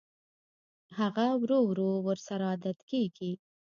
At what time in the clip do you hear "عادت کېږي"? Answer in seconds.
2.51-3.31